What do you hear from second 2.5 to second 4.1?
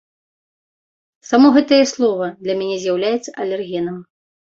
мяне з'яўляецца алергенам.